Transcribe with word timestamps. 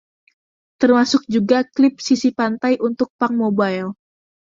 Termasuk 0.81 1.21
juga 1.35 1.57
klip 1.75 1.95
sisi 2.07 2.29
pantai 2.39 2.73
untuk 2.87 3.09
Punkmobile. 3.21 3.89